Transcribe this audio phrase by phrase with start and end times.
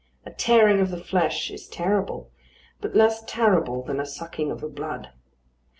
[0.25, 2.31] A tearing of the flesh is terrible,
[2.79, 5.11] but less terrible than a sucking of the blood.